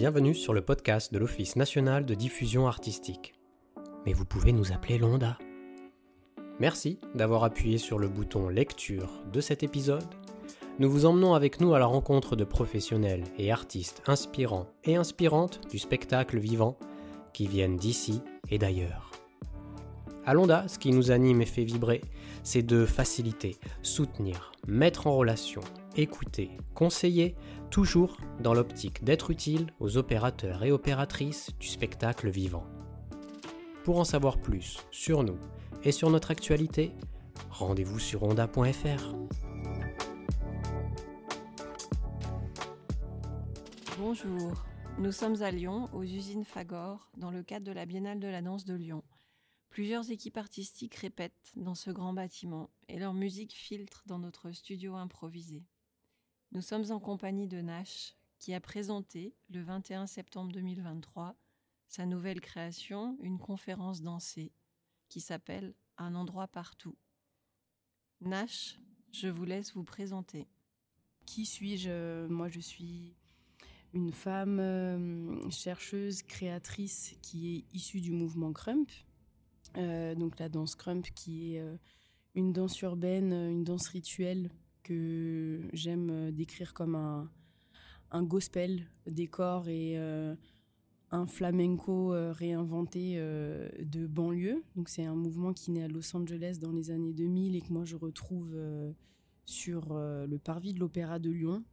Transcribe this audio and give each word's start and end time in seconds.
Bienvenue 0.00 0.32
sur 0.36 0.54
le 0.54 0.60
podcast 0.60 1.12
de 1.12 1.18
l'Office 1.18 1.56
national 1.56 2.06
de 2.06 2.14
diffusion 2.14 2.68
artistique. 2.68 3.34
Mais 4.06 4.12
vous 4.12 4.24
pouvez 4.24 4.52
nous 4.52 4.70
appeler 4.70 4.96
Londa. 4.96 5.36
Merci 6.60 7.00
d'avoir 7.16 7.42
appuyé 7.42 7.78
sur 7.78 7.98
le 7.98 8.06
bouton 8.06 8.48
lecture 8.48 9.10
de 9.32 9.40
cet 9.40 9.64
épisode. 9.64 10.06
Nous 10.78 10.88
vous 10.88 11.04
emmenons 11.04 11.34
avec 11.34 11.60
nous 11.60 11.74
à 11.74 11.80
la 11.80 11.86
rencontre 11.86 12.36
de 12.36 12.44
professionnels 12.44 13.24
et 13.38 13.50
artistes 13.50 14.04
inspirants 14.06 14.68
et 14.84 14.94
inspirantes 14.94 15.62
du 15.68 15.80
spectacle 15.80 16.38
vivant 16.38 16.78
qui 17.32 17.48
viennent 17.48 17.76
d'ici 17.76 18.22
et 18.52 18.58
d'ailleurs. 18.58 19.10
À 20.24 20.32
Londa, 20.32 20.68
ce 20.68 20.78
qui 20.78 20.92
nous 20.92 21.10
anime 21.10 21.40
et 21.40 21.44
fait 21.44 21.64
vibrer, 21.64 22.02
c'est 22.44 22.62
de 22.62 22.86
faciliter, 22.86 23.56
soutenir, 23.82 24.52
mettre 24.68 25.08
en 25.08 25.16
relation, 25.16 25.62
écouter, 25.96 26.50
conseiller, 26.74 27.34
toujours 27.70 28.18
dans 28.40 28.54
l'optique 28.54 29.04
d'être 29.04 29.30
utile 29.30 29.72
aux 29.80 29.96
opérateurs 29.96 30.64
et 30.64 30.72
opératrices 30.72 31.50
du 31.58 31.66
spectacle 31.66 32.28
vivant. 32.28 32.66
Pour 33.84 33.98
en 33.98 34.04
savoir 34.04 34.38
plus 34.38 34.78
sur 34.90 35.22
nous 35.22 35.38
et 35.84 35.92
sur 35.92 36.10
notre 36.10 36.30
actualité, 36.30 36.92
rendez-vous 37.50 37.98
sur 37.98 38.22
onda.fr. 38.22 39.14
Bonjour, 43.98 44.64
nous 44.98 45.12
sommes 45.12 45.42
à 45.42 45.50
Lyon, 45.50 45.88
aux 45.92 46.04
usines 46.04 46.44
Fagor, 46.44 47.10
dans 47.16 47.30
le 47.30 47.42
cadre 47.42 47.66
de 47.66 47.72
la 47.72 47.86
Biennale 47.86 48.20
de 48.20 48.28
la 48.28 48.42
danse 48.42 48.64
de 48.64 48.74
Lyon. 48.74 49.02
Plusieurs 49.70 50.10
équipes 50.10 50.38
artistiques 50.38 50.96
répètent 50.96 51.52
dans 51.56 51.74
ce 51.74 51.90
grand 51.90 52.12
bâtiment 52.12 52.70
et 52.88 52.98
leur 52.98 53.14
musique 53.14 53.54
filtre 53.54 54.02
dans 54.06 54.18
notre 54.18 54.50
studio 54.50 54.96
improvisé. 54.96 55.62
Nous 56.52 56.62
sommes 56.62 56.90
en 56.90 56.98
compagnie 56.98 57.46
de 57.46 57.60
Nash, 57.60 58.14
qui 58.38 58.54
a 58.54 58.60
présenté 58.60 59.34
le 59.50 59.60
21 59.60 60.06
septembre 60.06 60.52
2023 60.52 61.36
sa 61.88 62.04
nouvelle 62.04 62.40
création, 62.40 63.16
une 63.22 63.38
conférence 63.38 64.02
dansée, 64.02 64.52
qui 65.08 65.20
s'appelle 65.20 65.74
Un 65.96 66.14
endroit 66.14 66.46
partout. 66.46 66.96
Nash, 68.20 68.78
je 69.10 69.28
vous 69.28 69.44
laisse 69.44 69.74
vous 69.74 69.84
présenter. 69.84 70.46
Qui 71.24 71.46
suis-je? 71.46 72.26
Moi, 72.28 72.48
je 72.48 72.60
suis 72.60 73.16
une 73.94 74.12
femme 74.12 74.60
euh, 74.60 75.50
chercheuse, 75.50 76.22
créatrice 76.22 77.16
qui 77.22 77.56
est 77.56 77.74
issue 77.74 78.00
du 78.00 78.12
mouvement 78.12 78.52
Crump. 78.52 78.90
Euh, 79.76 80.14
donc 80.14 80.38
la 80.38 80.48
danse 80.48 80.74
Crump 80.74 81.06
qui 81.14 81.54
est 81.54 81.60
euh, 81.60 81.76
une 82.34 82.52
danse 82.52 82.80
urbaine, 82.82 83.32
une 83.32 83.64
danse 83.64 83.88
rituelle 83.88 84.50
que 84.88 85.60
j'aime 85.72 86.10
euh, 86.10 86.30
décrire 86.30 86.72
comme 86.72 86.94
un, 86.94 87.30
un 88.10 88.22
gospel 88.22 88.86
décor 89.06 89.68
et 89.68 89.98
euh, 89.98 90.34
un 91.10 91.26
flamenco 91.26 92.14
euh, 92.14 92.32
réinventé 92.32 93.16
de 93.18 94.06
banlieue. 94.06 94.62
Donc 94.76 94.88
c'est 94.88 95.04
un 95.04 95.14
mouvement 95.14 95.52
qui 95.52 95.70
naît 95.70 95.84
à 95.84 95.88
Los 95.88 96.16
Angeles 96.16 96.58
dans 96.60 96.72
les 96.72 96.90
années 96.90 97.12
2000 97.12 97.56
et 97.56 97.60
que 97.60 97.72
moi 97.72 97.84
je 97.84 97.96
retrouve 97.96 98.56
sur 99.44 99.94
le 99.94 100.36
parvis 100.36 100.74
de 100.74 100.80
l'Opéra 100.80 101.18
de 101.18 101.30
Lyon 101.30 101.64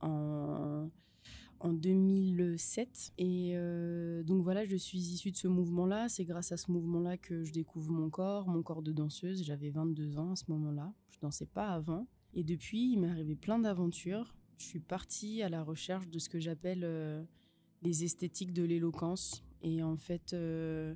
en 0.00 0.88
en 1.62 1.74
2007. 1.74 3.12
Et 3.18 3.54
donc 4.24 4.42
voilà, 4.42 4.64
je 4.64 4.76
suis 4.76 4.98
issue 4.98 5.30
de 5.30 5.36
ce 5.36 5.48
mouvement-là. 5.48 6.08
C'est 6.08 6.24
grâce 6.24 6.52
à 6.52 6.56
ce 6.56 6.72
mouvement-là 6.72 7.18
que 7.18 7.44
je 7.44 7.52
découvre 7.52 7.90
mon 7.90 8.08
corps, 8.08 8.48
mon 8.48 8.62
corps 8.62 8.80
de 8.80 8.92
danseuse. 8.92 9.44
J'avais 9.44 9.68
22 9.68 10.18
ans 10.18 10.32
à 10.32 10.36
ce 10.36 10.44
moment-là. 10.48 10.90
Dansais 11.20 11.46
pas 11.46 11.70
avant. 11.70 12.06
Et 12.34 12.44
depuis, 12.44 12.92
il 12.92 13.00
m'est 13.00 13.10
arrivé 13.10 13.34
plein 13.34 13.58
d'aventures. 13.58 14.34
Je 14.58 14.64
suis 14.64 14.80
partie 14.80 15.42
à 15.42 15.48
la 15.48 15.62
recherche 15.62 16.08
de 16.08 16.18
ce 16.18 16.28
que 16.28 16.38
j'appelle 16.38 16.82
euh, 16.84 17.22
les 17.82 18.04
esthétiques 18.04 18.52
de 18.52 18.62
l'éloquence. 18.62 19.42
Et 19.62 19.82
en 19.82 19.96
fait, 19.96 20.32
euh, 20.32 20.94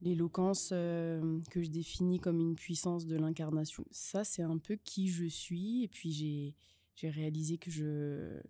l'éloquence 0.00 0.68
que 0.70 1.62
je 1.62 1.70
définis 1.70 2.20
comme 2.20 2.40
une 2.40 2.54
puissance 2.54 3.06
de 3.06 3.16
l'incarnation. 3.16 3.84
Ça, 3.90 4.24
c'est 4.24 4.42
un 4.42 4.58
peu 4.58 4.76
qui 4.76 5.08
je 5.08 5.26
suis. 5.26 5.84
Et 5.84 5.88
puis 5.88 6.12
j'ai 6.12 6.54
réalisé 7.08 7.58
que 7.58 7.70
je 7.70 8.40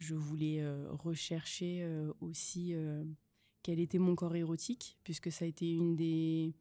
je 0.00 0.14
voulais 0.14 0.60
euh, 0.60 0.88
rechercher 0.90 1.82
euh, 1.82 2.10
aussi 2.20 2.74
euh, 2.74 3.04
quel 3.62 3.78
était 3.78 3.98
mon 3.98 4.16
corps 4.16 4.34
érotique, 4.34 4.96
puisque 5.04 5.30
ça 5.30 5.44
a 5.44 5.48
été 5.48 5.70
une 5.70 5.94
des, 5.94 6.54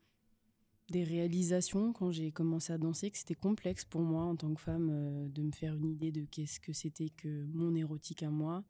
des 0.91 1.03
réalisations 1.03 1.93
quand 1.93 2.11
j'ai 2.11 2.31
commencé 2.31 2.73
à 2.73 2.77
danser, 2.77 3.11
que 3.11 3.17
c'était 3.17 3.35
complexe 3.35 3.85
pour 3.85 4.01
moi 4.01 4.23
en 4.23 4.35
tant 4.35 4.53
que 4.53 4.61
femme 4.61 5.29
de 5.29 5.41
me 5.41 5.51
faire 5.51 5.75
une 5.75 5.89
idée 5.89 6.11
de 6.11 6.25
qu'est-ce 6.25 6.59
que 6.59 6.73
c'était 6.73 7.09
que 7.09 7.45
mon 7.53 7.75
érotique 7.75 8.23
à 8.23 8.29
moi. 8.29 8.63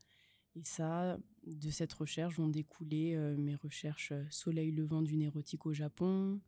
Et 0.56 0.63
ça, 0.63 1.18
de 1.46 1.69
cette 1.69 1.94
recherche 1.94 2.35
vont 2.38 2.47
découler 2.47 3.16
mes 3.38 3.56
recherches 3.56 4.13
soleil 4.29 4.72
levant 4.72 5.02
d'une 5.02 5.22
érotique 5.22 5.66
au 5.66 5.74
Japon, 5.74 6.40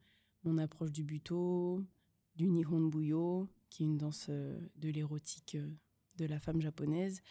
mon 0.43 0.57
approche 0.57 0.91
du 0.91 1.03
buto, 1.03 1.85
du 2.35 2.49
Nihon 2.49 2.87
Buyo, 2.87 3.47
qui 3.69 3.83
est 3.83 3.85
une 3.85 3.97
danse 3.97 4.29
de 4.29 4.89
l'érotique 4.89 5.57
de 6.17 6.25
la 6.25 6.39
femme 6.39 6.61
japonaise, 6.61 7.21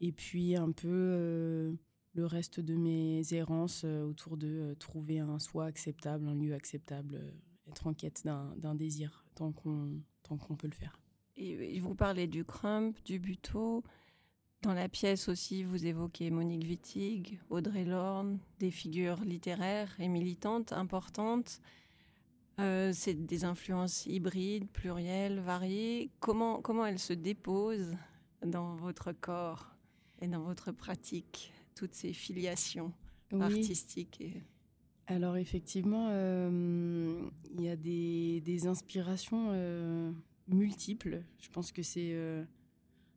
et 0.00 0.12
puis 0.12 0.56
un 0.56 0.70
peu 0.70 0.88
euh, 0.88 1.72
le 2.14 2.26
reste 2.26 2.60
de 2.60 2.76
mes 2.76 3.22
errances 3.32 3.82
euh, 3.84 4.04
autour 4.04 4.36
de 4.36 4.48
euh, 4.48 4.74
trouver 4.74 5.18
un 5.18 5.38
soi 5.38 5.66
acceptable, 5.66 6.28
un 6.28 6.34
lieu 6.34 6.54
acceptable, 6.54 7.34
être 7.68 7.86
en 7.86 7.94
quête 7.94 8.24
d'un 8.24 8.74
désir 8.74 9.24
tant 9.34 9.52
qu'on 9.52 10.56
peut 10.56 10.66
le 10.66 10.74
faire. 10.74 10.98
Et 11.36 11.78
vous 11.78 11.94
parlez 11.94 12.26
du 12.26 12.44
crump, 12.44 12.96
du 13.04 13.18
buto. 13.18 13.84
Dans 14.62 14.74
la 14.74 14.88
pièce 14.88 15.28
aussi, 15.28 15.62
vous 15.62 15.86
évoquez 15.86 16.30
Monique 16.30 16.64
Wittig, 16.64 17.38
Audrey 17.48 17.84
Lorne, 17.84 18.40
des 18.58 18.72
figures 18.72 19.20
littéraires 19.20 19.94
et 20.00 20.08
militantes 20.08 20.72
importantes. 20.72 21.60
c'est 22.58 23.14
des 23.14 23.44
influences 23.44 24.06
hybrides, 24.06 24.68
plurielles, 24.68 25.38
variées. 25.38 26.10
Comment, 26.18 26.60
comment 26.60 26.84
elles 26.84 26.98
se 26.98 27.12
déposent 27.12 27.94
dans 28.44 28.74
votre 28.74 29.12
corps 29.12 29.76
et 30.20 30.26
dans 30.26 30.42
votre 30.42 30.72
pratique, 30.72 31.52
toutes 31.74 31.94
ces 31.94 32.12
filiations 32.12 32.92
artistiques 33.40 34.20
et... 34.20 34.42
Alors 35.10 35.38
effectivement, 35.38 36.08
euh, 36.10 37.30
il 37.56 37.62
y 37.62 37.70
a 37.70 37.76
des, 37.76 38.66
inspirations 38.66 39.48
euh, 39.52 40.12
multiples. 40.48 41.22
Je 41.40 41.48
pense 41.48 41.72
que 41.72 41.82
c'est 41.82 42.10
euh, 42.12 42.44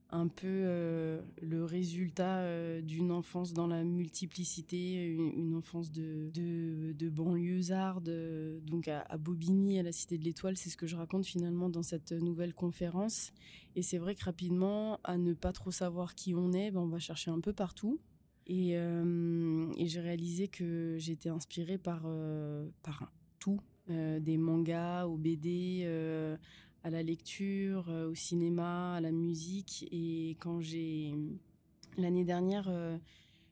un 0.09 0.29
peu 0.29 1.19
le 1.41 1.65
résultat 1.65 2.79
d'une 2.81 3.11
enfance 3.11 3.51
dans 3.51 3.67
la 3.67 3.83
multiplicité, 3.83 5.03
une, 5.03 5.53
enfance 5.53 5.91
de, 5.91 6.29
de, 6.33 6.93
de. 6.93 8.59
Donc 8.61 8.87
à, 8.87 9.01
à, 9.01 9.17
Bobigny, 9.17 9.77
à 9.77 9.83
la 9.83 9.91
Cité 9.91 10.17
de 10.17 10.23
l'Étoile, 10.23 10.55
c'est 10.55 10.69
ce 10.69 10.77
que 10.77 10.87
je 10.87 10.95
raconte 10.95 11.25
finalement 11.25 11.69
dans 11.69 11.83
cette 11.83 12.13
nouvelle 12.13 12.53
conférence. 12.53 13.33
Et 13.75 13.81
c'est 13.81 13.97
vrai 13.97 14.15
que 14.15 14.23
rapidement, 14.23 15.01
à 15.03 15.17
ne 15.17 15.33
pas 15.33 15.51
trop 15.51 15.71
savoir 15.71 16.15
qui 16.15 16.35
on 16.35 16.53
est, 16.53 16.71
ben 16.71 16.79
on 16.79 16.87
va 16.87 16.99
chercher 16.99 17.31
un 17.31 17.41
peu 17.41 17.51
partout. 17.51 17.99
Et, 18.53 18.71
euh, 18.73 19.71
et 19.77 19.87
j'ai 19.87 20.01
réalisé 20.01 20.49
que 20.49 20.97
j'étais 20.97 21.29
inspirée 21.29 21.77
par, 21.77 22.01
euh, 22.05 22.67
par 22.83 23.09
tout, 23.39 23.61
euh, 23.89 24.19
des 24.19 24.35
mangas 24.35 25.05
aux 25.05 25.15
BD, 25.15 25.83
euh, 25.85 26.35
à 26.83 26.89
la 26.89 27.01
lecture, 27.01 27.87
au 27.87 28.13
cinéma, 28.13 28.95
à 28.95 28.99
la 28.99 29.13
musique. 29.13 29.87
Et 29.93 30.35
quand 30.41 30.59
j'ai, 30.59 31.13
l'année 31.97 32.25
dernière, 32.25 32.69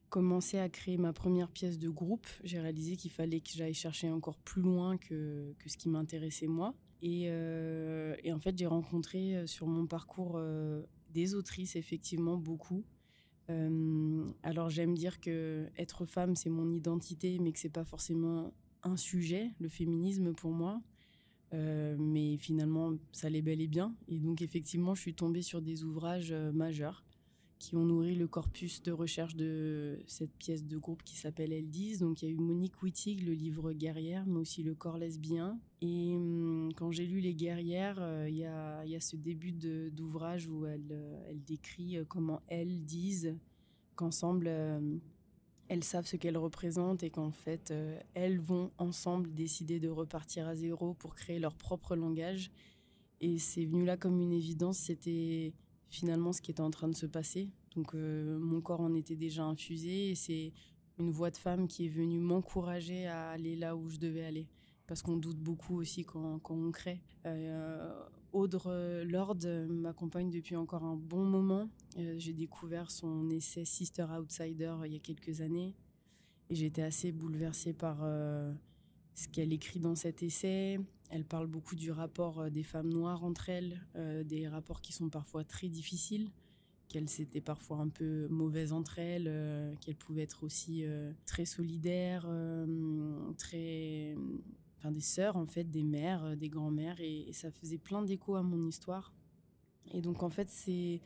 commencé 0.10 0.60
à 0.60 0.68
créer 0.68 0.98
ma 0.98 1.14
première 1.14 1.50
pièce 1.50 1.80
de 1.80 1.88
groupe, 1.88 2.28
j'ai 2.44 2.60
réalisé 2.60 2.98
qu'il 2.98 3.12
fallait 3.12 3.40
que 3.40 3.52
j'aille 3.54 3.74
chercher 3.74 4.10
encore 4.10 4.38
plus 4.40 4.64
loin 4.64 4.98
que, 4.98 5.54
que 5.60 5.70
ce 5.70 5.78
qui 5.78 5.88
m'intéressait 5.88 6.48
moi. 6.48 6.74
Et, 7.02 7.30
en 7.30 8.40
fait, 8.40 8.58
j'ai 8.58 8.66
rencontré 8.66 9.48
sur 9.48 9.68
mon 9.68 9.86
parcours 9.86 10.42
des 11.14 11.36
autrices, 11.36 11.78
effectivement, 11.78 12.36
beaucoup. 12.36 12.84
Euh, 13.50 14.26
alors, 14.44 14.70
j'aime 14.70 14.96
dire 14.96 15.20
que 15.20 15.68
être 15.78 16.06
femme, 16.06 16.36
c'est 16.36 16.50
mon 16.50 16.72
identité, 16.72 17.40
mais 17.40 17.52
que 17.52 17.60
c'est 17.60 17.70
pas 17.70 17.86
forcément 17.86 18.54
un 18.84 18.98
sujet, 18.98 19.52
le 19.60 19.70
féminisme 19.70 20.34
pour 20.34 20.52
moi. 20.52 20.82
Euh, 21.54 21.96
mais 21.98 22.38
finalement, 22.38 22.94
ça 23.12 23.30
l'est 23.30 23.42
bel 23.42 23.62
et 23.62 23.68
bien. 23.68 23.96
Et 24.08 24.20
donc, 24.20 24.42
effectivement, 24.42 24.94
je 24.94 25.02
suis 25.02 25.16
tombée 25.16 25.42
sur 25.42 25.62
des 25.62 25.84
ouvrages 25.84 26.34
majeurs 26.54 27.04
qui 27.60 27.76
ont 27.76 27.84
nourri 27.84 28.16
le 28.16 28.26
corpus 28.26 28.82
de 28.82 28.94
recherche 28.94 29.36
de 29.36 30.00
cette 30.08 30.32
pièce 30.32 30.66
de 30.66 30.78
groupe 30.78 31.04
qui 31.04 31.18
s'appelle 31.18 31.52
Elles 31.52 31.70
disent. 31.70 32.00
Donc 32.00 32.22
il 32.22 32.30
y 32.30 32.32
a 32.32 32.34
eu 32.34 32.38
Monique 32.38 32.82
Wittig, 32.82 33.22
le 33.22 33.34
livre 33.34 33.74
Guerrière, 33.74 34.26
mais 34.26 34.40
aussi 34.40 34.64
Le 34.64 34.74
corps 34.74 34.98
lesbien. 34.98 35.60
Et 35.82 36.16
hum, 36.16 36.72
quand 36.76 36.92
j'ai 36.92 37.06
lu 37.06 37.20
Les 37.20 37.36
Guerrières, 37.36 37.98
euh, 38.00 38.28
il 38.30 38.38
y, 38.38 38.46
a, 38.46 39.00
ce 39.02 39.18
début 39.18 39.52
d'ouvrage 39.52 40.48
où 40.48 40.66
elle, 40.66 40.88
euh, 40.92 41.28
elle 41.30 41.44
décrit 41.44 41.98
euh, 41.98 42.06
comment 42.08 42.42
elles 42.48 42.84
disent 42.86 43.36
qu'ensemble, 43.96 44.50
elles 45.68 45.84
savent 45.84 46.06
ce 46.06 46.16
qu'elles 46.16 46.38
représentent 46.38 47.04
et 47.04 47.10
qu'en 47.10 47.32
fait, 47.32 47.74
elles 48.14 48.40
vont 48.40 48.72
ensemble 48.78 49.34
décider 49.34 49.82
de 49.82 49.90
repartir 49.90 50.48
à 50.48 50.56
zéro 50.56 50.94
pour 50.94 51.16
créer 51.16 51.38
leur 51.38 51.54
propre 51.54 51.98
langage. 51.98 52.50
Et 53.20 53.40
c'est 53.40 53.66
venu 53.66 53.84
là 53.84 53.98
comme 53.98 54.22
une 54.22 54.32
évidence, 54.32 54.78
c'était 54.78 55.52
finalement 55.90 56.32
ce 56.32 56.42
qui 56.42 56.52
était 56.52 56.62
en 56.62 56.72
train 56.72 56.88
de 56.88 56.96
se 56.96 57.06
passer. 57.06 57.50
Donc 57.76 57.94
mon 57.94 58.62
corps 58.62 58.82
en 58.82 58.94
était 58.94 59.16
déjà 59.16 59.44
infusé 59.44 60.12
et 60.12 60.16
c'est 60.16 60.54
une 60.98 61.12
voix 61.12 61.32
de 61.32 61.38
femme 61.38 61.68
qui 61.68 61.86
est 61.86 61.90
venue 61.90 62.20
m'encourager 62.20 63.08
à 63.08 63.30
aller 63.30 63.56
là 63.56 63.76
où 63.76 63.90
je 63.90 63.98
devais 63.98 64.24
aller. 64.24 64.48
Parce 64.88 65.02
qu'on 65.02 65.18
doute 65.18 65.38
beaucoup 65.38 65.78
aussi 65.78 66.04
quand, 66.04 66.40
quand 66.40 66.56
on 66.56 66.72
crée. 66.72 67.02
Audre 68.32 69.04
Lord 69.04 69.38
m'accompagne 69.70 70.30
depuis 70.30 70.56
encore 70.56 70.84
un 70.84 70.96
bon 70.96 71.24
moment. 71.24 71.70
J'ai 72.18 72.34
découvert 72.34 72.92
son 72.92 73.30
essai 73.30 73.66
Sister 73.66 74.06
Outsider 74.20 74.76
il 74.86 74.94
y 74.94 74.96
a 74.96 75.00
quelques 75.00 75.42
années. 75.42 75.76
Et 76.50 76.56
j'étais 76.56 76.82
assez 76.82 77.12
bouleversée 77.12 77.74
par 77.74 78.04
ce 79.20 79.28
qu'elle 79.28 79.52
écrit 79.52 79.80
dans 79.80 79.96
cet 79.96 80.24
essai. 80.24 80.80
Elle 81.10 81.26
parle 81.26 81.48
beaucoup 81.48 81.76
du 81.76 81.92
rapport 81.92 82.40
euh, 82.40 82.50
des 82.50 82.64
femmes 82.64 82.90
noires 82.90 83.24
entre 83.26 83.50
elles, 83.50 83.82
euh, 83.96 84.24
des 84.24 84.48
rapports 84.48 84.82
qui 84.82 84.94
sont 84.94 85.10
parfois 85.10 85.44
très 85.44 85.68
difficiles, 85.68 86.32
qu'elles 86.88 87.20
étaient 87.20 87.42
parfois 87.42 87.78
un 87.78 87.90
peu 87.90 88.28
mauvaises 88.30 88.72
entre 88.72 88.98
elles, 88.98 89.28
euh, 89.28 89.76
qu'elles 89.82 89.98
pouvaient 89.98 90.22
être 90.22 90.44
aussi 90.44 90.86
très 91.26 91.46
solidaires, 91.46 92.28
très, 93.38 94.16
enfin 94.78 94.92
des 94.92 95.02
sœurs 95.02 95.36
en 95.36 95.46
fait, 95.46 95.66
des 95.66 95.84
mères, 95.84 96.38
des 96.38 96.50
grands-mères, 96.50 97.00
et, 97.02 97.32
ça 97.34 97.52
faisait 97.52 97.78
plein 97.78 98.02
d'écho 98.02 98.36
à 98.36 98.44
mon 98.44 98.68
histoire. 98.68 99.14
Et 99.94 100.02
donc 100.02 100.24
en 100.24 100.30
fait, 100.30 100.50
ces, 100.50 101.02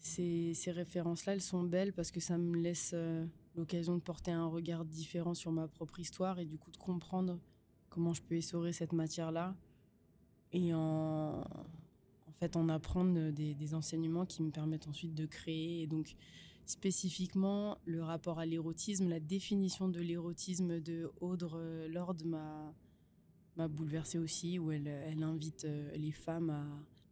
ces, 0.00 0.54
ces 0.54 0.72
références-là, 0.72 1.34
elles 1.34 1.40
sont 1.40 1.62
belles 1.62 1.92
parce 1.92 2.10
que 2.10 2.20
ça 2.20 2.36
me 2.36 2.56
laisse 2.58 2.94
l'occasion 3.56 3.94
de 3.94 4.00
porter 4.00 4.30
un 4.30 4.46
regard 4.46 4.84
différent 4.84 5.34
sur 5.34 5.52
ma 5.52 5.68
propre 5.68 6.00
histoire 6.00 6.38
et 6.38 6.44
du 6.44 6.58
coup 6.58 6.70
de 6.70 6.76
comprendre 6.76 7.38
comment 7.88 8.12
je 8.12 8.22
peux 8.22 8.34
essorer 8.36 8.72
cette 8.72 8.92
matière-là 8.92 9.54
et 10.52 10.74
en, 10.74 11.40
en 11.40 12.32
fait 12.38 12.56
en 12.56 12.68
apprendre 12.68 13.30
des, 13.30 13.74
enseignements 13.74 14.26
qui 14.26 14.42
me 14.42 14.50
permettent 14.50 14.88
ensuite 14.88 15.14
de 15.14 15.26
créer. 15.26 15.82
Et 15.82 15.86
donc 15.86 16.14
spécifiquement 16.66 17.78
le 17.84 18.02
rapport 18.02 18.38
à 18.38 18.46
l'érotisme, 18.46 19.08
la 19.08 19.20
définition 19.20 19.88
de 19.88 20.00
l'érotisme 20.00 20.80
de 20.80 21.10
Audre 21.20 21.86
Lorde 21.88 22.24
m'a 22.24 23.68
bouleversée 23.68 24.18
aussi, 24.18 24.58
où 24.58 24.72
elle, 24.72 24.88
invite 25.22 25.64
euh, 25.64 25.94
les 25.96 26.12
femmes 26.12 26.50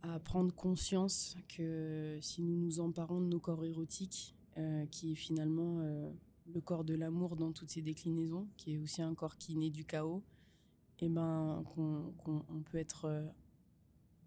à, 0.02 0.18
prendre 0.20 0.52
conscience 0.52 1.36
que 1.48 2.18
si 2.20 2.42
nous 2.42 2.56
nous 2.56 2.80
emparons 2.80 3.20
de 3.20 3.26
nos 3.26 3.38
corps 3.38 3.64
érotiques, 3.64 4.34
euh, 4.58 4.84
qui 4.86 5.12
est 5.12 5.16
finalement 5.16 5.78
euh, 5.80 6.10
le 6.52 6.60
corps 6.60 6.84
de 6.84 6.94
l'amour 6.94 7.36
dans 7.36 7.52
toutes 7.52 7.70
ses 7.70 7.82
déclinaisons, 7.82 8.48
qui 8.56 8.74
est 8.74 8.78
aussi 8.78 9.02
un 9.02 9.14
corps 9.14 9.36
qui 9.36 9.56
naît 9.56 9.70
du 9.70 9.84
chaos, 9.84 10.22
et 10.98 11.06
eh 11.06 11.08
ben 11.08 11.64
qu'on 11.66 12.62
peut 12.70 12.78
être 12.78 13.06
euh, 13.06 13.26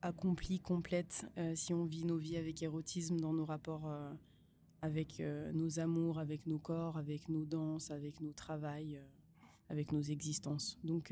accompli, 0.02 0.60
complète, 0.60 1.26
euh, 1.38 1.56
si 1.56 1.74
on 1.74 1.86
vit 1.86 2.04
nos 2.04 2.18
vies 2.18 2.36
avec 2.36 2.62
érotisme 2.62 3.18
dans 3.18 3.32
nos 3.32 3.46
rapports 3.46 3.88
euh, 3.88 4.12
avec 4.82 5.24
nos 5.54 5.80
amours, 5.80 6.20
avec 6.20 6.46
nos 6.46 6.60
corps, 6.60 6.98
avec 6.98 7.30
nos 7.30 7.46
danses, 7.46 7.90
avec 7.90 8.20
nos 8.22 8.34
travails, 8.34 9.00
avec 9.70 9.92
nos 9.94 10.02
existences. 10.02 10.78
Donc, 10.84 11.12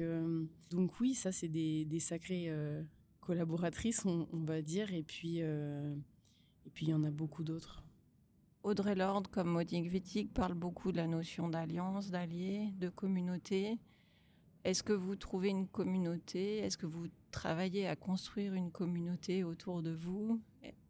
donc 0.69 0.99
oui, 0.99 1.15
ça 1.15 1.31
c'est 1.31 1.47
des, 1.47 1.99
sacrées 1.99 2.53
collaboratrices, 3.19 4.05
on, 4.05 4.27
on, 4.31 4.43
va 4.43 4.61
dire, 4.61 4.93
et 4.93 5.01
puis 5.01 5.39
et 5.39 6.69
puis 6.71 6.85
il 6.85 6.89
y 6.89 6.93
en 6.93 7.03
a 7.03 7.09
beaucoup 7.09 7.43
d'autres. 7.43 7.83
Audrey 8.63 8.95
Lorde, 8.95 9.27
comme 9.27 9.49
Monique 9.49 9.91
Wittig, 9.91 10.31
parle 10.31 10.53
beaucoup 10.53 10.93
de 10.93 10.97
la 10.97 11.07
notion 11.07 11.49
d'alliance, 11.49 12.09
d'allié, 12.09 12.71
de 12.79 12.87
communauté. 12.87 13.77
Est-ce 14.63 14.83
que 14.83 14.93
vous 14.93 15.17
trouvez 15.17 15.49
une 15.49 15.67
communauté? 15.67 16.59
Est-ce 16.59 16.77
que 16.77 16.85
vous 16.85 17.07
travaillez 17.31 17.87
à 17.87 17.97
construire 17.97 18.53
une 18.53 18.71
communauté 18.71 19.43
autour 19.43 19.81
de 19.81 19.91
vous, 19.91 20.39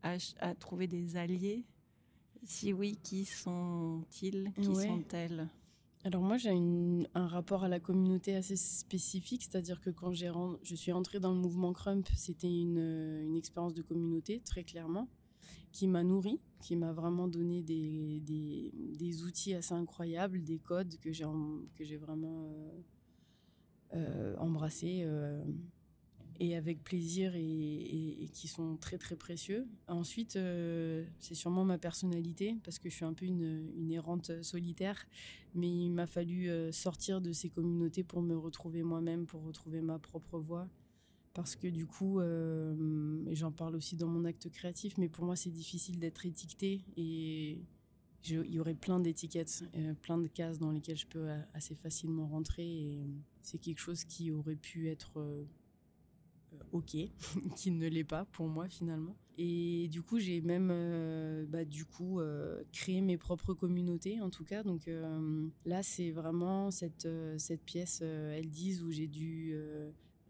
à, 0.04 0.20
trouver 0.54 0.86
des 0.86 1.18
alliés? 1.18 1.66
Si 2.44 2.74
oui, 2.74 3.00
qui 3.02 3.26
sont-ils? 3.26 4.52
Qui 4.56 4.76
sont-elles? 4.76 5.50
Alors 6.06 6.22
moi 6.22 6.38
j'ai 6.38 6.52
un 6.52 7.28
rapport 7.28 7.64
à 7.64 7.70
la 7.70 7.80
communauté 7.80 8.36
assez 8.36 8.58
spécifique, 8.58 9.42
c'est-à-dire 9.44 9.80
que 9.80 9.90
quand 9.90 10.12
je 10.12 10.76
suis 10.76 10.92
entrée 10.92 11.22
dans 11.22 11.32
le 11.32 11.40
mouvement 11.40 11.72
Crump, 11.72 12.08
c'était 12.14 12.54
une, 12.54 13.24
une 13.24 13.38
expérience 13.38 13.74
de 13.74 13.82
communauté 13.82 14.42
très 14.42 14.66
clairement 14.66 15.08
qui 15.74 15.88
m'a 15.88 16.04
nourri, 16.04 16.40
qui 16.62 16.76
m'a 16.78 16.94
vraiment 16.94 17.28
donné 17.28 17.62
des, 17.62 18.22
des, 18.22 19.24
outils 19.24 19.54
assez 19.54 19.74
incroyables, 19.74 20.42
des 20.44 20.60
codes 20.60 20.96
que 21.02 21.12
j'ai 21.12 21.26
que 21.76 21.84
j'ai 21.84 21.98
vraiment 21.98 22.46
euh, 22.46 22.82
euh, 23.96 24.36
embrassés 24.38 25.02
euh, 25.04 25.44
et 26.40 26.56
avec 26.56 26.84
plaisir 26.84 27.34
et, 27.36 28.30
qui 28.34 28.48
sont 28.48 28.78
très 28.78 28.98
très 29.00 29.16
précieux. 29.16 29.68
Ensuite, 29.88 30.38
c'est 31.20 31.36
sûrement 31.36 31.66
ma 31.66 31.80
personnalité 31.80 32.56
parce 32.64 32.78
que 32.80 32.90
je 32.90 32.96
suis 32.96 33.06
un 33.06 33.14
peu 33.14 33.26
une, 33.26 33.72
une 33.76 33.92
errante 33.92 34.44
solitaire, 34.44 35.06
mais 35.56 35.70
il 35.70 35.90
m'a 35.90 36.08
fallu 36.08 36.50
sortir 36.72 37.20
de 37.20 37.34
ces 37.34 37.50
communautés 37.50 38.04
pour 38.04 38.22
me 38.22 38.38
retrouver 38.38 38.84
moi-même, 38.84 39.26
pour 39.26 39.44
retrouver 39.44 39.82
ma 39.82 40.00
propre 40.00 40.40
voix 40.40 40.68
parce 41.34 41.56
que 41.56 41.68
du 41.68 41.86
coup, 41.88 42.20
euh, 42.20 43.24
j'en 43.32 43.52
parle 43.52 43.76
aussi 43.76 43.96
dans 43.96 44.08
mon 44.08 44.24
acte 44.26 44.50
créatif, 44.52 44.98
mais 44.98 45.10
pour 45.10 45.26
moi 45.26 45.36
c'est 45.36 45.50
difficile 45.50 46.00
d'être 46.00 46.26
étiqueté 46.26 46.82
et 46.96 47.60
il 48.26 48.54
y 48.54 48.60
aurait 48.60 48.76
plein 48.76 49.00
d'étiquettes, 49.00 49.66
euh, 49.76 49.94
plein 49.96 50.18
de 50.18 50.28
cases 50.28 50.60
dans 50.60 50.72
lesquelles 50.72 50.98
je 50.98 51.08
peux 51.08 51.28
assez 51.54 51.76
facilement 51.76 52.28
rentrer 52.28 52.66
et 52.66 53.04
c'est 53.42 53.58
quelque 53.58 53.80
chose 53.80 54.06
qui 54.06 54.32
aurait 54.32 54.56
pu 54.56 54.90
être 54.90 55.20
euh, 55.20 55.44
ok, 56.72 56.96
qui 57.56 57.72
ne 57.72 57.88
l'est 57.88 58.04
pas 58.04 58.26
pour 58.26 58.48
moi 58.48 58.70
finalement. 58.70 59.16
Et 59.40 59.88
du 59.88 60.04
coup, 60.04 60.20
j'ai 60.20 60.42
même 60.42 60.68
bah, 61.50 61.66
du 61.66 61.86
coup 61.86 62.22
créé 62.72 63.02
mes 63.02 63.18
propres 63.18 63.56
communautés 63.56 64.22
en 64.22 64.30
tout 64.30 64.44
cas. 64.44 64.62
Donc 64.62 64.88
là, 65.66 65.82
c'est 65.82 66.12
vraiment 66.12 66.70
cette 66.70 67.08
cette 67.40 67.64
pièce, 67.64 68.02
elles 68.02 68.52
disent 68.52 68.84
où 68.84 68.92
j'ai 68.92 69.08
dû 69.08 69.56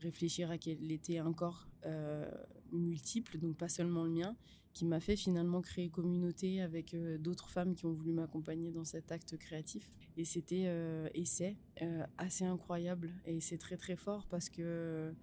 réfléchir 0.04 0.52
à 0.52 0.58
quel 0.58 0.92
était 0.92 1.18
un 1.18 1.34
corps 1.34 1.68
euh, 1.86 2.30
multiple, 2.72 3.38
donc 3.38 3.58
pas 3.58 3.70
seulement 3.70 4.04
le 4.04 4.10
mien, 4.10 4.36
qui 4.74 4.86
m'a 4.86 5.00
fait 5.00 5.16
finalement 5.16 5.62
créer 5.62 5.90
communauté 5.90 6.62
avec 6.62 6.94
euh, 6.94 7.18
d'autres 7.18 7.50
femmes 7.50 7.76
qui 7.76 7.86
ont 7.86 7.94
voulu 7.94 8.12
m'accompagner 8.12 8.72
dans 8.72 8.84
cet 8.84 9.12
acte 9.12 9.38
créatif. 9.38 9.92
Et 10.18 10.26
c'était 10.26 10.64
euh, 10.66 11.08
et 11.14 11.26
c'est 11.26 11.56
assez 12.18 12.46
incroyable 12.46 13.12
et 13.26 13.40
c'est 13.40 13.58
très 13.58 13.78
très 13.78 13.96
fort 13.96 14.28
parce 14.28 14.50
que 14.50 15.14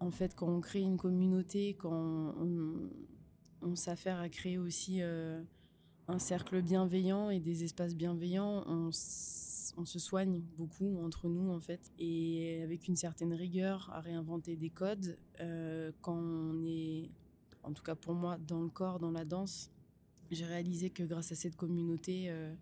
en 0.00 0.10
fait 0.10 0.34
quand 0.34 0.48
on 0.48 0.60
crée 0.60 0.80
une 0.80 0.96
communauté, 0.96 1.74
quand 1.74 2.34
on, 2.38 3.76
s'affaire 3.76 4.18
à 4.18 4.28
créer 4.28 4.58
aussi 4.58 5.00
un 5.02 6.18
cercle 6.18 6.62
bienveillant 6.62 7.30
et 7.30 7.38
des 7.40 7.62
espaces 7.64 7.94
bienveillants, 7.94 8.64
on 8.66 8.90
on 9.76 9.84
se 9.84 9.98
soigne 9.98 10.40
beaucoup 10.56 10.98
entre 11.04 11.28
nous 11.28 11.50
en 11.50 11.60
fait. 11.60 11.92
Et 11.98 12.60
avec 12.62 12.88
une 12.88 12.96
certaine 12.96 13.32
rigueur 13.32 13.90
à 13.92 14.00
réinventer 14.00 14.56
des 14.56 14.70
codes 14.70 15.18
euh, 15.40 15.92
quand 16.00 16.16
on 16.16 16.64
est 16.64 17.10
en 17.62 17.72
tout 17.72 17.82
cas 17.82 17.94
pour 17.94 18.14
moi 18.14 18.38
dans 18.38 18.60
le 18.60 18.68
corps 18.68 18.98
dans 18.98 19.12
la 19.12 19.24
danse 19.24 19.70
j'ai 20.30 20.44
réalisé 20.44 20.90
que 20.90 21.04
grâce 21.04 21.30
à 21.30 21.36
cette 21.36 21.56
communauté 21.56 22.24
euh, 22.28 22.52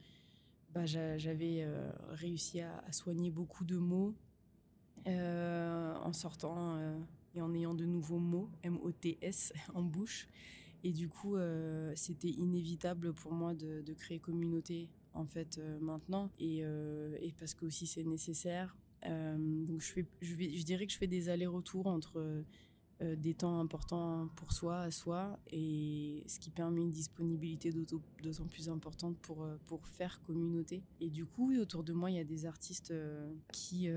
bah, 0.75 0.85
j'avais 0.87 1.63
euh, 1.63 1.91
réussi 2.11 2.61
à, 2.61 2.93
soigner 2.93 3.31
beaucoup 3.31 3.65
de 3.65 3.77
mots 3.77 4.15
en 5.07 6.13
sortant 6.13 6.79
et 7.35 7.41
en 7.41 7.55
ayant 7.55 7.75
de 7.75 7.87
nouveaux 7.87 8.19
mots 8.19 8.51
M-O-T-S 8.63 9.53
en 9.75 9.83
bouche. 9.83 10.29
Et 10.85 10.93
du 10.93 11.09
coup 11.09 11.37
c'était 11.95 12.29
inévitable 12.29 13.13
pour 13.15 13.33
moi 13.33 13.55
de, 13.55 13.81
de 13.81 13.93
créer 13.95 14.19
communauté 14.19 14.89
en 15.15 15.27
fait 15.27 15.59
euh, 15.59 15.79
maintenant 15.81 16.31
et, 16.39 16.61
euh, 16.63 17.17
et, 17.21 17.33
parce 17.39 17.55
que 17.55 17.65
aussi 17.67 17.87
c'est 17.87 18.05
nécessaire. 18.05 18.77
Euh, 19.07 19.37
donc 19.65 19.81
je, 19.81 19.93
fais, 19.93 20.07
je, 20.21 20.63
dirais 20.65 20.87
que 20.87 20.93
je 20.93 20.99
fais 20.99 21.07
des 21.07 21.29
allers-retours 21.29 21.87
entre 21.87 22.45
des 23.17 23.33
temps 23.33 23.59
importants 23.61 24.29
pour 24.37 24.53
soi, 24.53 24.81
à 24.81 24.91
soi, 24.91 25.39
et 25.51 26.23
ce 26.27 26.39
qui 26.39 26.51
permet 26.51 26.83
une 26.83 26.91
disponibilité 26.91 27.73
d'autant 27.73 28.47
plus 28.47 28.69
importante 28.69 29.17
pour, 29.23 29.49
pour 29.65 29.89
faire 29.89 30.21
communauté. 30.21 30.83
Et 31.01 31.09
du 31.09 31.25
coup, 31.25 31.51
autour 31.59 31.83
de 31.83 31.95
moi, 31.95 32.11
il 32.11 32.19
y 32.19 32.21
a 32.21 32.25
des 32.25 32.45
artistes 32.45 32.93
qui, 33.55 33.89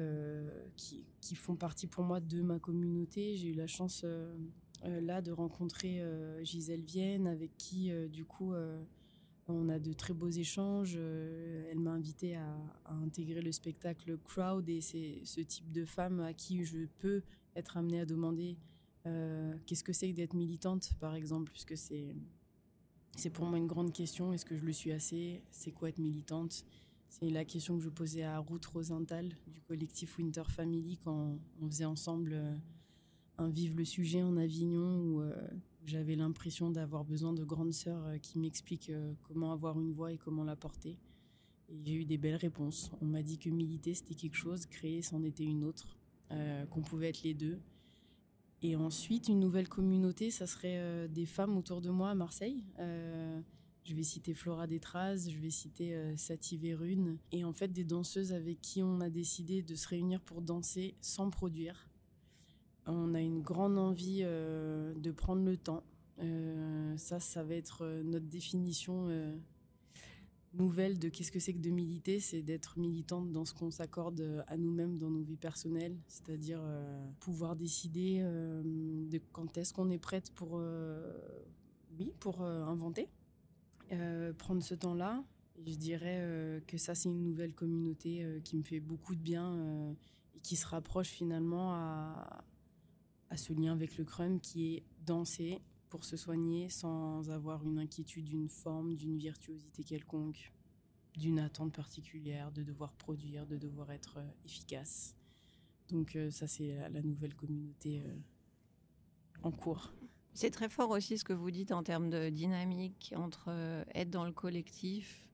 qui, 1.20 1.36
font 1.36 1.58
partie 1.58 1.88
pour 1.88 2.06
moi 2.06 2.22
de 2.22 2.42
ma 2.42 2.60
communauté. 2.60 3.36
J'ai 3.36 3.50
eu 3.50 3.56
la 3.56 3.68
chance 3.68 4.06
là 4.86 5.22
de 5.22 5.34
rencontrer 5.34 6.02
Gisèle 6.44 6.84
Vienne, 6.84 7.28
avec 7.28 7.52
qui, 7.58 7.92
du 8.08 8.24
coup, 8.24 8.54
on 9.48 9.70
a 9.70 9.80
de 9.80 9.94
très 9.94 10.14
beaux 10.14 10.30
échanges. 10.30 10.96
Euh, 10.98 11.70
elle 11.72 11.80
m'a 11.80 11.92
invité 11.92 12.36
à, 12.36 12.56
intégrer 12.86 13.42
le 13.42 13.52
spectacle 13.52 14.18
Crowd 14.18 14.68
et 14.70 14.82
c'est 14.82 15.22
ce 15.24 15.42
type 15.42 15.72
de 15.72 15.86
femme 15.86 16.20
à 16.20 16.34
qui 16.34 16.64
je 16.64 16.86
peux 17.00 17.24
être 17.56 17.78
amenée 17.78 18.00
à 18.00 18.06
demander 18.06 18.58
euh, 19.06 19.54
qu'est-ce 19.66 19.84
que 19.84 19.94
c'est 19.94 20.10
que 20.10 20.16
d'être 20.16 20.34
militante, 20.34 20.94
par 21.00 21.16
exemple, 21.16 21.52
puisque 21.52 21.78
c'est 21.78 22.16
c'est 23.16 23.30
pour 23.30 23.46
moi 23.46 23.60
une 23.60 23.68
grande 23.68 23.94
question. 23.94 24.34
Est-ce 24.34 24.46
que 24.46 24.56
je 24.56 24.66
le 24.66 24.74
suis 24.74 24.92
assez 24.92 25.44
C'est 25.52 25.72
quoi 25.72 25.90
être 25.90 26.00
militante? 26.00 26.66
C'est 27.10 27.30
la 27.30 27.46
question 27.46 27.78
que 27.78 27.84
je 27.84 27.90
posais 27.90 28.24
à 28.24 28.40
Ruth 28.40 28.66
Rosenthal 28.66 29.30
du 29.46 29.62
collectif 29.62 30.18
Winter 30.18 30.46
Family 30.50 30.98
quand 31.04 31.38
on 31.62 31.68
faisait 31.68 31.86
ensemble 31.86 32.34
euh, 32.34 32.56
un 33.38 33.50
Vive 33.50 33.78
le 33.78 33.86
sujet 33.86 34.24
en 34.24 34.36
Avignon 34.36 35.22
j'avais 35.86 36.16
l'impression 36.16 36.72
d'avoir 36.72 37.04
besoin 37.04 37.34
de 37.34 37.44
grandes 37.44 37.74
sœurs 37.74 38.20
qui 38.22 38.40
m'expliquent 38.40 38.92
comment 39.24 39.52
avoir 39.52 39.80
une 39.80 39.92
voix 39.92 40.12
et 40.12 40.18
comment 40.18 40.44
la 40.44 40.56
porter. 40.56 40.98
J'ai 41.84 41.94
eu 41.94 42.06
des 42.06 42.18
belles 42.18 42.36
réponses. 42.36 42.92
On 43.02 43.06
m'a 43.06 43.24
dit 43.24 43.38
que 43.38 43.50
militer, 43.50 43.94
c'était 43.94 44.16
quelque 44.16 44.36
chose, 44.36 44.66
créer, 44.66 45.02
c'en 45.02 45.24
était 45.24 45.44
une 45.44 45.64
autre, 45.64 45.98
qu'on 46.70 46.82
pouvait 46.82 47.10
être 47.10 47.24
les 47.24 47.34
deux. 47.34 47.60
Et 48.62 48.76
ensuite, 48.76 49.28
une 49.28 49.40
nouvelle 49.40 49.68
communauté, 49.68 50.32
ça 50.32 50.48
serait 50.48 51.08
des 51.10 51.26
femmes 51.26 51.58
autour 51.58 51.82
de 51.82 51.90
moi 51.90 52.12
à 52.12 52.16
Marseille. 52.16 52.64
Je 53.86 53.96
vais 53.96 54.04
citer 54.04 54.34
Flora 54.34 54.66
Détraz, 54.66 55.28
je 55.30 55.38
vais 55.40 55.50
citer 55.50 55.94
euh, 55.94 56.16
Sati 56.16 56.58
Verune, 56.58 57.18
et 57.34 57.44
en 57.44 57.52
fait 57.52 57.68
des 57.68 57.84
danseuses 57.84 58.32
avec 58.32 58.62
qui 58.62 58.82
on 58.82 59.02
a 59.02 59.10
décidé 59.10 59.62
de 59.62 59.76
se 59.76 59.90
réunir 59.90 60.22
pour 60.22 60.42
danser 60.42 60.96
sans 61.02 61.30
produire. 61.30 61.90
On 62.86 63.14
a 63.14 63.22
une 63.22 63.42
grande 63.42 63.78
envie 63.78 64.22
euh, 64.24 64.94
de 64.96 65.12
prendre 65.12 65.44
le 65.44 65.58
temps. 65.58 65.84
Euh, 66.20 66.96
ça, 66.98 67.20
ça 67.20 67.44
va 67.44 67.56
être 67.56 67.86
notre 68.04 68.28
définition 68.28 69.10
nouvelle 70.54 71.00
de 71.00 71.10
qu'est-ce 71.10 71.32
que 71.32 71.40
c'est 71.40 71.54
que 71.54 71.60
de 71.60 71.72
militer, 71.72 72.20
c'est 72.20 72.44
d'être 72.44 72.78
militante 72.78 73.32
dans 73.32 73.46
ce 73.46 73.54
qu'on 73.56 73.72
s'accorde 73.72 74.44
à 74.48 74.56
nous-mêmes 74.56 75.00
dans 75.00 75.10
nos 75.10 75.24
vies 75.24 75.38
personnelles, 75.38 75.98
c'est-à-dire 76.08 76.62
pouvoir 77.20 77.56
décider 77.56 78.22
de 78.22 79.20
quand 79.32 79.58
est-ce 79.58 79.74
qu'on 79.74 79.90
est 79.90 79.98
prête 79.98 80.30
pour, 80.36 80.62
oui, 81.98 82.14
pour 82.20 82.44
inventer 82.44 83.10
euh, 83.92 84.34
prendre 84.34 84.64
ce 84.64 84.74
temps-là. 84.74 85.24
Je 85.66 85.76
dirais 85.76 86.18
euh, 86.22 86.60
que 86.68 86.78
ça, 86.78 86.96
c'est 86.96 87.10
une 87.10 87.24
nouvelle 87.24 87.54
communauté 87.54 88.24
euh, 88.24 88.40
qui 88.40 88.56
me 88.56 88.64
fait 88.64 88.80
beaucoup 88.80 89.14
de 89.14 89.22
bien 89.22 89.96
et 90.36 90.40
qui 90.40 90.56
se 90.56 90.66
rapproche 90.66 91.10
finalement 91.10 91.74
à, 91.74 92.44
à 93.34 93.38
ce 93.38 93.52
lien 93.52 93.74
avec 93.74 93.98
le 93.98 94.04
crème 94.04 94.40
qui 94.40 94.76
est 94.76 94.84
danser 95.08 95.60
pour 95.90 96.06
se 96.06 96.16
soigner 96.16 96.70
sans 96.70 97.32
avoir 97.32 97.66
une 97.66 97.80
inquiétude 97.80 98.26
d'une 98.26 98.48
forme, 98.48 98.96
d'une 98.96 99.18
virtuosité 99.18 99.84
quelconque, 99.84 100.54
d'une 101.18 101.40
attente 101.40 101.74
particulière, 101.74 102.52
de 102.52 102.62
devoir 102.62 102.94
produire, 102.94 103.48
de 103.48 103.58
devoir 103.58 103.92
être 103.92 104.20
efficace. 104.46 105.16
Donc 105.90 106.16
ça, 106.30 106.46
c'est 106.46 106.76
la, 106.90 107.02
nouvelle 107.02 107.36
communauté 107.36 108.04
en 109.42 109.52
cours. 109.52 109.92
C'est 110.36 110.52
très 110.52 110.70
fort 110.70 110.92
aussi 110.92 111.18
ce 111.18 111.24
que 111.24 111.34
vous 111.34 111.50
dites 111.50 111.72
en 111.72 111.82
termes 111.82 112.12
de 112.12 112.30
dynamique 112.30 113.14
entre 113.16 113.46
euh, 113.50 113.84
être 113.94 114.10
dans 114.10 114.26
le 114.26 114.32
collectif, 114.32 115.28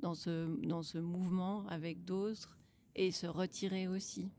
dans 0.00 0.14
ce, 0.14 0.46
dans 0.66 0.82
ce 0.82 0.98
mouvement 0.98 1.66
avec 1.68 2.04
d'autres 2.04 2.58
et 2.94 3.12
se 3.12 3.26
retirer 3.26 3.88
aussi. 3.88 4.30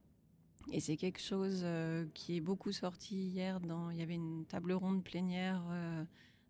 Et 0.71 0.79
c'est 0.79 0.97
quelque 0.97 1.21
chose 1.21 1.61
euh, 1.63 2.05
qui 2.13 2.35
est 2.35 2.41
beaucoup 2.41 2.71
sorti 2.71 3.15
hier. 3.15 3.59
Il 3.91 3.97
y 3.97 4.01
avait 4.01 4.15
une 4.15 4.45
table 4.45 4.73
ronde 4.73 5.03
plénière 5.03 5.63
euh, 5.69 6.03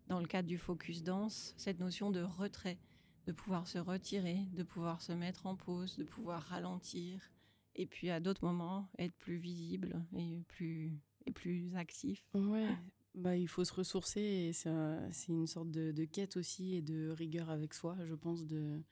dans 0.08 0.20
le 0.20 0.26
cadre 0.26 0.48
du 0.48 0.58
Focus 0.58 1.02
Danse, 1.02 1.54
cette 1.56 1.78
notion 1.78 2.10
de 2.10 2.22
retrait, 2.22 2.78
de 3.26 3.32
pouvoir 3.32 3.68
se 3.68 3.78
retirer, 3.78 4.46
de 4.54 4.62
pouvoir 4.62 5.02
se 5.02 5.12
mettre 5.12 5.46
en 5.46 5.54
pause, 5.54 5.96
de 5.96 6.04
pouvoir 6.04 6.42
ralentir, 6.42 7.30
et 7.76 7.86
puis 7.86 8.10
à 8.10 8.20
d'autres 8.20 8.44
moments 8.44 8.88
être 8.98 9.14
plus 9.14 9.36
visible 9.36 10.04
et 10.16 10.42
plus, 10.48 10.92
et 11.26 11.32
plus 11.32 11.74
actif. 11.76 12.24
Ouais, 12.34 12.68
bah, 13.14 13.36
il 13.36 13.48
faut 13.48 13.64
se 13.64 13.72
ressourcer 13.72 14.50
c'est 14.52 15.28
une 15.28 15.46
sorte 15.46 15.70
de, 15.70 16.04
quête 16.04 16.36
aussi 16.36 16.74
et 16.74 16.82
de 16.82 17.10
rigueur 17.10 17.50
avec 17.50 17.74
soi, 17.74 17.96
je 18.04 18.14
pense, 18.14 18.46
de, 18.46 18.82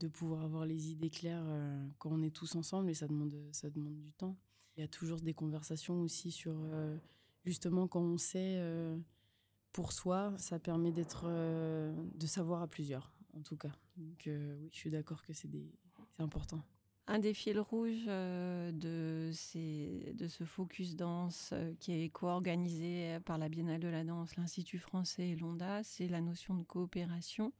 de 0.00 0.08
pouvoir 0.08 0.42
avoir 0.42 0.66
les 0.66 0.90
idées 0.90 1.10
claires 1.10 1.44
euh, 1.46 1.86
quand 1.98 2.10
on 2.12 2.22
est 2.22 2.34
tous 2.34 2.54
ensemble 2.54 2.90
et 2.90 2.94
ça 2.94 3.06
demande, 3.06 3.34
ça 3.52 3.70
demande 3.70 4.00
du 4.00 4.12
temps. 4.12 4.36
Il 4.76 4.80
y 4.80 4.84
a 4.84 4.88
toujours 4.88 5.20
des 5.20 5.34
conversations 5.34 6.00
aussi 6.00 6.30
sur 6.30 6.54
euh, 6.56 6.96
justement 7.44 7.86
quand 7.86 8.02
on 8.02 8.18
sait 8.18 8.56
euh, 8.58 8.96
pour 9.72 9.92
soi, 9.92 10.34
ça 10.36 10.58
permet 10.58 10.92
d'être, 10.92 11.26
de 11.26 12.26
savoir 12.26 12.62
à 12.62 12.68
plusieurs 12.68 13.12
en 13.36 13.42
tout 13.42 13.56
cas. 13.56 13.72
Donc 13.96 14.22
oui, 14.26 14.68
je 14.72 14.76
suis 14.78 14.90
d'accord 14.90 15.22
que 15.24 15.32
c'est 15.32 15.50
important. 16.18 16.62
Un 17.06 17.18
des 17.18 17.34
fils 17.34 17.58
rouges 17.58 18.06
euh, 18.08 18.72
de, 18.72 19.30
de 20.14 20.28
ce 20.28 20.44
focus 20.44 20.96
danse 20.96 21.50
euh, 21.52 21.74
qui 21.78 21.92
est 21.92 22.08
co-organisé 22.08 23.18
par 23.26 23.36
la 23.36 23.50
Biennale 23.50 23.80
de 23.80 23.88
la 23.88 24.04
danse, 24.04 24.36
l'Institut 24.36 24.78
français 24.78 25.28
et 25.28 25.36
l'ONDA, 25.36 25.82
c'est 25.82 26.08
la 26.08 26.22
notion 26.22 26.54
de 26.54 26.62
coopération. 26.62 27.52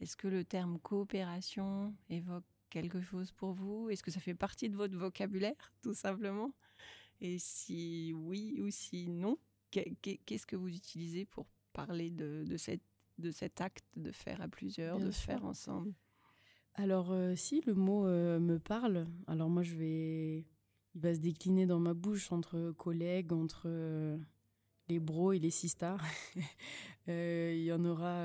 Est-ce 0.00 0.16
que 0.16 0.28
le 0.28 0.44
terme 0.44 0.78
coopération 0.78 1.92
évoque 2.08 2.44
quelque 2.70 3.00
chose 3.00 3.32
pour 3.32 3.52
vous? 3.52 3.90
Est-ce 3.90 4.02
que 4.02 4.10
ça 4.10 4.20
fait 4.20 4.34
partie 4.34 4.68
de 4.68 4.76
votre 4.76 4.96
vocabulaire, 4.96 5.72
tout 5.82 5.94
simplement? 5.94 6.52
Et 7.20 7.38
si 7.38 8.12
oui 8.14 8.60
ou 8.60 8.70
si 8.70 9.08
non, 9.08 9.38
qu'est-ce 9.70 10.46
que 10.46 10.56
vous 10.56 10.68
utilisez 10.68 11.24
pour 11.24 11.46
parler 11.72 12.10
de, 12.10 12.56
cette, 12.56 12.82
de 13.18 13.30
cet 13.30 13.60
acte 13.60 13.84
de 13.96 14.12
faire 14.12 14.40
à 14.40 14.48
plusieurs, 14.48 14.98
de 14.98 15.10
faire 15.10 15.44
ensemble? 15.44 15.94
Alors, 16.74 17.10
euh, 17.10 17.34
si 17.34 17.60
le 17.62 17.74
mot 17.74 18.06
euh, 18.06 18.38
me 18.38 18.58
parle, 18.58 19.08
alors 19.26 19.50
moi 19.50 19.62
je 19.64 19.74
vais. 19.74 20.46
Il 20.94 21.00
va 21.00 21.14
se 21.14 21.20
décliner 21.20 21.66
dans 21.66 21.80
ma 21.80 21.92
bouche 21.92 22.32
entre 22.32 22.72
collègues, 22.72 23.32
entre 23.32 23.64
euh, 23.66 24.16
les 24.88 24.98
bros 24.98 25.32
et 25.32 25.38
les 25.38 25.50
sisters. 25.50 26.02
il 27.06 27.62
y 27.62 27.72
en 27.72 27.84
aura 27.86 28.22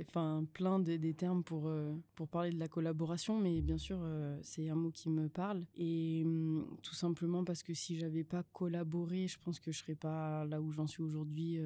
enfin 0.00 0.44
plein 0.52 0.80
de, 0.80 0.96
des 0.96 1.14
termes 1.14 1.44
pour, 1.44 1.70
pour 2.16 2.28
parler 2.28 2.50
de 2.50 2.58
la 2.58 2.66
collaboration, 2.66 3.38
mais 3.38 3.60
bien 3.60 3.78
sûr, 3.78 3.98
c'est 4.42 4.68
un 4.68 4.74
mot 4.74 4.90
qui 4.90 5.08
me 5.08 5.28
parle. 5.28 5.64
Et 5.76 6.22
hum, 6.24 6.66
tout 6.82 6.94
simplement 6.94 7.44
parce 7.44 7.62
que 7.62 7.74
si 7.74 7.96
j'avais 7.96 8.24
pas 8.24 8.42
collaboré, 8.52 9.28
je 9.28 9.38
pense 9.38 9.60
que 9.60 9.70
je 9.70 9.78
serais 9.78 9.94
pas 9.94 10.44
là 10.46 10.60
où 10.60 10.72
j'en 10.72 10.88
suis 10.88 11.02
aujourd'hui 11.02 11.60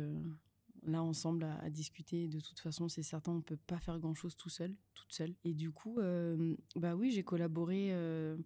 là 0.86 1.02
ensemble 1.02 1.44
à, 1.44 1.70
discuter. 1.70 2.28
De 2.28 2.40
toute 2.40 2.58
façon, 2.58 2.88
c'est 2.88 3.02
certain, 3.02 3.32
on 3.32 3.40
peut 3.40 3.58
pas 3.66 3.78
faire 3.78 3.98
grand 3.98 4.14
chose 4.14 4.36
tout 4.36 4.48
seul, 4.48 4.74
toute 4.94 5.12
seule. 5.12 5.34
Et 5.44 5.54
du 5.54 5.70
coup, 5.70 5.98
euh, 5.98 6.56
bah 6.76 6.94
oui, 6.94 7.10
j'ai 7.10 7.22
collaboré. 7.22 7.88
Euh, 7.92 8.36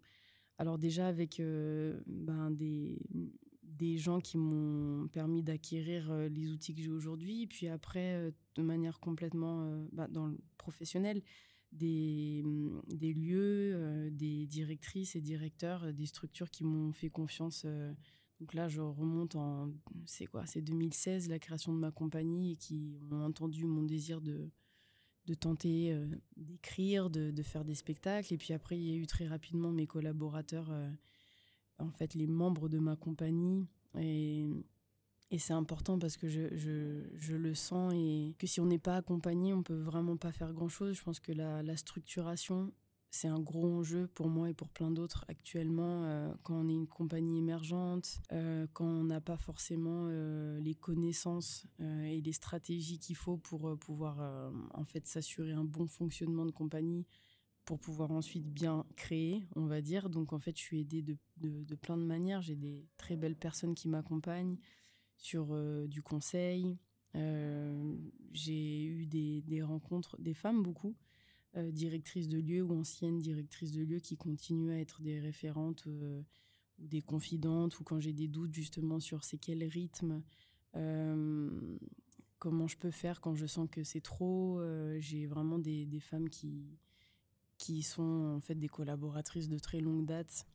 alors 0.58 0.78
déjà 0.78 1.08
avec 1.08 1.40
euh, 1.40 2.00
ben 2.06 2.50
des, 2.50 2.98
des 3.78 3.98
gens 3.98 4.20
qui 4.20 4.38
m'ont 4.38 5.08
permis 5.08 5.42
d'acquérir 5.42 6.12
les 6.28 6.50
outils 6.50 6.74
que 6.74 6.80
j'ai 6.80 6.90
aujourd'hui, 6.90 7.46
puis 7.46 7.68
après 7.68 8.32
de 8.54 8.62
manière 8.62 9.00
complètement 9.00 9.86
bah, 9.92 10.08
dans 10.08 10.26
le 10.26 10.38
professionnel, 10.58 11.22
des, 11.72 12.44
des 12.88 13.12
lieux, 13.12 14.10
des 14.10 14.46
directrices 14.46 15.16
et 15.16 15.20
directeurs, 15.20 15.92
des 15.92 16.06
structures 16.06 16.50
qui 16.50 16.64
m'ont 16.64 16.92
fait 16.92 17.10
confiance 17.10 17.66
donc 18.42 18.54
là, 18.54 18.66
je 18.66 18.80
remonte 18.80 19.36
en, 19.36 19.72
c'est 20.04 20.26
quoi, 20.26 20.46
c'est 20.46 20.62
2016, 20.62 21.28
la 21.28 21.38
création 21.38 21.72
de 21.72 21.78
ma 21.78 21.92
compagnie 21.92 22.50
et 22.50 22.56
qui 22.56 22.98
ont 23.12 23.22
entendu 23.22 23.66
mon 23.66 23.84
désir 23.84 24.20
de, 24.20 24.50
de 25.26 25.34
tenter 25.34 25.92
euh, 25.92 26.08
d'écrire, 26.36 27.08
de, 27.08 27.30
de, 27.30 27.42
faire 27.44 27.64
des 27.64 27.76
spectacles. 27.76 28.34
Et 28.34 28.36
puis 28.36 28.52
après, 28.52 28.76
il 28.76 28.84
y 28.84 28.90
a 28.90 28.96
eu 28.96 29.06
très 29.06 29.28
rapidement 29.28 29.70
mes 29.70 29.86
collaborateurs, 29.86 30.72
euh, 30.72 30.90
en 31.78 31.90
fait, 31.90 32.14
les 32.14 32.26
membres 32.26 32.68
de 32.68 32.78
ma 32.78 32.96
compagnie. 32.96 33.66
Et, 33.98 34.48
c'est 35.38 35.54
important 35.54 35.98
parce 35.98 36.18
que 36.18 36.28
je, 36.28 37.32
le 37.32 37.54
sens 37.54 37.94
et 37.96 38.34
que 38.38 38.46
si 38.46 38.60
on 38.60 38.66
n'est 38.66 38.78
pas 38.78 38.96
accompagné, 38.96 39.54
on 39.54 39.62
peut 39.62 39.80
vraiment 39.80 40.18
pas 40.18 40.30
faire 40.30 40.52
grand-chose. 40.52 40.94
Je 40.94 41.02
pense 41.02 41.20
que 41.20 41.32
la, 41.32 41.62
la 41.62 41.76
structuration 41.76 42.70
c'est 43.12 43.28
un 43.28 43.38
gros 43.38 43.66
enjeu 43.66 44.08
pour 44.14 44.28
moi 44.28 44.48
et 44.48 44.54
pour 44.54 44.70
plein 44.70 44.90
d'autres 44.90 45.26
actuellement 45.28 46.04
euh, 46.04 46.32
quand 46.42 46.54
on 46.54 46.68
est 46.68 46.72
une 46.72 46.86
compagnie 46.86 47.38
émergente, 47.38 48.20
euh, 48.32 48.66
quand 48.72 48.86
on 48.86 49.04
n'a 49.04 49.20
pas 49.20 49.36
forcément 49.36 50.06
euh, 50.08 50.58
les 50.60 50.74
connaissances 50.74 51.66
et 51.78 52.22
les 52.22 52.32
stratégies 52.32 52.98
qu'il 52.98 53.16
faut 53.16 53.36
pour 53.36 53.78
pouvoir 53.78 54.52
en 54.72 54.84
fait 54.84 55.06
s'assurer 55.06 55.52
un 55.52 55.64
bon 55.64 55.86
fonctionnement 55.86 56.46
de 56.46 56.50
compagnie 56.50 57.06
pour 57.64 57.78
pouvoir 57.78 58.10
ensuite 58.10 58.48
bien 58.48 58.84
créer, 58.96 59.46
on 59.56 59.66
va 59.66 59.80
dire. 59.80 60.10
Donc 60.10 60.32
en 60.32 60.38
fait, 60.38 60.56
je 60.56 60.62
suis 60.62 60.80
aidée 60.80 61.02
de, 61.02 61.16
de, 61.38 61.74
plein 61.74 61.96
de 61.96 62.04
manières. 62.04 62.42
J'ai 62.42 62.56
des 62.56 62.88
très 62.96 63.16
belles 63.16 63.36
personnes 63.36 63.74
qui 63.74 63.88
m'accompagnent 63.88 64.56
sur 65.16 65.56
du 65.86 66.02
conseil. 66.02 66.76
j'ai 68.32 68.84
eu 68.84 69.06
des, 69.06 69.42
des 69.42 69.62
rencontres, 69.62 70.20
des 70.20 70.34
femmes 70.34 70.62
beaucoup, 70.62 70.96
euh, 71.58 71.70
directrices 71.70 72.28
de 72.28 72.38
lieu 72.38 72.62
ou 72.62 72.72
anciennes 72.72 73.18
directrices 73.18 73.72
de 73.72 73.82
lieu 73.82 73.98
qui 73.98 74.16
continuent 74.16 74.72
à 74.72 74.80
être 74.80 75.02
des 75.02 75.20
référentes 75.20 75.84
euh, 75.86 76.22
ou 76.78 76.86
des 76.86 77.02
confidentes 77.02 77.78
ou 77.78 77.84
quand 77.84 78.00
j'ai 78.00 78.14
des 78.14 78.26
doutes 78.26 78.54
justement 78.54 79.00
sur 79.00 79.22
c'est 79.22 79.36
quel 79.36 79.62
rythme, 79.62 80.22
euh, 80.76 81.76
comment 82.38 82.68
je 82.68 82.78
peux 82.78 82.90
faire 82.90 83.20
quand 83.20 83.34
je 83.34 83.44
sens 83.44 83.68
que 83.70 83.84
c'est 83.84 84.00
trop. 84.00 84.62
j'ai 84.98 85.26
vraiment 85.26 85.58
des, 85.58 85.84
des, 85.84 86.00
femmes 86.00 86.30
qui, 86.30 86.78
qui 87.62 87.84
sont 87.84 88.34
en 88.36 88.40
fait 88.40 88.56
des 88.56 88.68
collaboratrices 88.68 89.48
de 89.48 89.56
très 89.56 89.78
longue 89.78 90.04
date. 90.04 90.48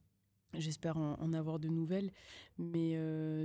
J'espère 0.53 0.97
en, 0.97 1.31
avoir 1.31 1.57
de 1.57 1.69
nouvelles, 1.69 2.11
mais 2.57 2.97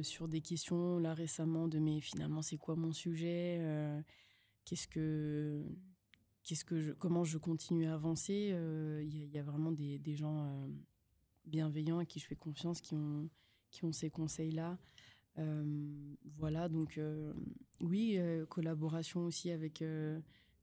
sur 0.02 0.26
des 0.26 0.40
questions 0.40 0.98
là 0.98 1.14
récemment 1.14 1.68
de 1.68 1.78
mais 1.78 2.00
finalement 2.00 2.42
c'est 2.42 2.56
quoi 2.56 2.74
mon 2.74 2.92
sujet, 2.92 3.60
qu'est-ce 4.64 4.88
que 4.88 5.64
qu'est-ce 6.42 6.64
que 6.64 6.80
je, 6.80 6.92
comment 6.92 7.22
je 7.22 7.38
continue 7.38 7.86
à 7.86 7.94
avancer. 7.94 8.48
Il 8.48 8.54
euh, 8.54 9.02
y, 9.04 9.38
a 9.38 9.42
vraiment 9.42 9.70
des, 9.70 10.00
gens 10.16 10.44
euh, 10.44 10.66
bienveillants 11.46 11.98
à 11.98 12.04
qui 12.04 12.18
je 12.18 12.26
fais 12.26 12.36
confiance, 12.36 12.80
qui 12.80 12.94
ont, 12.94 13.28
qui 13.70 13.84
ont 13.84 13.92
ces 13.92 14.10
conseils-là. 14.10 14.76
voilà, 16.36 16.68
donc 16.68 16.98
oui, 17.80 18.18
collaboration 18.48 19.24
aussi 19.24 19.50
avec 19.50 19.84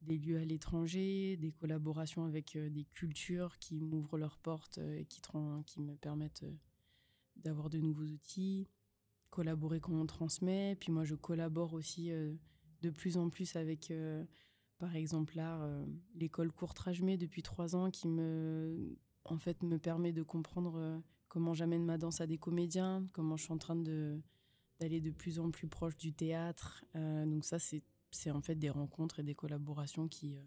des 0.01 0.17
lieux 0.17 0.37
à 0.37 0.45
l'étranger, 0.45 1.37
des 1.37 1.51
collaborations 1.51 2.25
avec 2.25 2.57
des 2.57 2.85
cultures 2.85 3.57
qui 3.59 3.79
m'ouvrent 3.79 4.17
leurs 4.17 4.37
portes 4.37 4.77
et 4.77 5.05
qui, 5.05 5.21
me 5.81 5.95
permettent 5.95 6.45
d'avoir 7.35 7.69
de 7.69 7.79
nouveaux 7.79 8.05
outils, 8.05 8.67
collaborer 9.29 9.79
quand 9.79 9.93
on 9.93 10.05
transmet. 10.05 10.75
Puis 10.79 10.91
moi, 10.91 11.03
je 11.03 11.15
collabore 11.15 11.73
aussi 11.73 12.11
de 12.81 12.89
plus 12.89 13.17
en 13.17 13.29
plus 13.29 13.55
avec, 13.55 13.93
par 14.77 14.95
exemple, 14.95 15.35
là, 15.35 15.85
l'école 16.15 16.51
Courtrajmé 16.51 17.17
depuis 17.17 17.43
trois 17.43 17.75
ans 17.75 17.91
qui 17.91 18.07
me, 18.07 18.97
en 19.25 19.37
fait, 19.37 19.61
me 19.63 19.77
permet 19.77 20.13
de 20.13 20.23
comprendre 20.23 21.03
comment 21.27 21.53
j'amène 21.53 21.85
ma 21.85 21.97
danse 21.97 22.21
à 22.21 22.27
des 22.27 22.37
comédiens, 22.37 23.05
comment 23.13 23.37
je 23.37 23.43
suis 23.43 23.53
en 23.53 23.57
train 23.57 23.75
de 23.75 24.21
d'aller 24.79 25.01
de 25.01 25.11
plus 25.11 25.39
en 25.39 25.51
plus 25.51 25.67
proche 25.67 25.97
du 25.97 26.13
théâtre. 26.13 26.85
donc 26.95 27.43
ça, 27.43 27.59
c'est 27.59 27.83
c'est 28.11 28.31
en 28.31 28.41
fait 28.41 28.55
des 28.55 28.69
rencontres 28.69 29.19
et 29.19 29.23
des 29.23 29.35
collaborations 29.35 30.07
qui, 30.07 30.35
euh, 30.35 30.41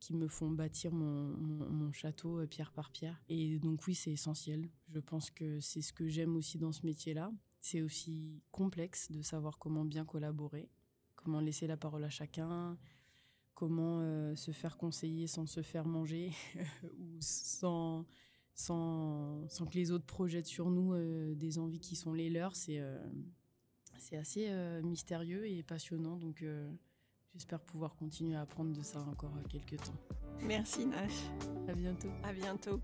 qui 0.00 0.14
me 0.14 0.28
font 0.28 0.50
bâtir 0.50 0.92
mon, 0.92 1.36
mon, 1.36 1.92
château 1.92 2.40
euh, 2.40 2.46
pierre 2.46 2.72
par 2.72 2.90
pierre. 2.90 3.22
Et 3.28 3.58
donc 3.58 3.86
oui, 3.86 3.94
c'est 3.94 4.12
essentiel. 4.12 4.68
Je 4.88 4.98
pense 4.98 5.30
que 5.30 5.60
c'est 5.60 5.82
ce 5.82 5.92
que 5.92 6.08
j'aime 6.08 6.36
aussi 6.36 6.58
dans 6.58 6.72
ce 6.72 6.84
métier-là. 6.84 7.32
C'est 7.60 7.82
aussi 7.82 8.42
complexe 8.50 9.10
de 9.10 9.22
savoir 9.22 9.58
comment 9.58 9.84
bien 9.84 10.04
collaborer, 10.04 10.68
comment 11.14 11.40
laisser 11.40 11.66
la 11.66 11.76
parole 11.76 12.04
à 12.04 12.10
chacun, 12.10 12.78
comment 13.54 14.00
euh, 14.00 14.36
se 14.36 14.50
faire 14.50 14.76
conseiller 14.76 15.26
sans 15.26 15.46
se 15.46 15.62
faire 15.62 15.86
manger 15.86 16.32
ou 16.98 17.16
sans, 17.20 18.04
sans, 18.54 19.48
sans, 19.48 19.66
que 19.66 19.74
les 19.74 19.90
autres 19.90 20.06
projettent 20.06 20.46
sur 20.46 20.70
nous 20.70 20.94
des 21.34 21.58
envies 21.58 21.80
qui 21.80 21.96
sont 21.96 22.12
les 22.12 22.30
leurs. 22.30 22.54
C'est 22.54 22.80
c'est 23.98 24.16
assez 24.16 24.50
mystérieux 24.82 25.48
et 25.48 25.62
passionnant. 25.62 26.16
Donc 26.16 26.44
J'espère 27.36 27.60
pouvoir 27.60 27.94
continuer 27.96 28.34
à 28.34 28.40
apprendre 28.40 28.72
de 28.72 28.82
ça 28.82 28.98
encore 29.00 29.30
quelques 29.50 29.76
temps. 29.76 29.92
Merci 30.40 30.86
Nash. 30.86 31.12
À 31.68 31.74
bientôt. 31.74 32.08
À 32.24 32.32
bientôt. 32.32 32.80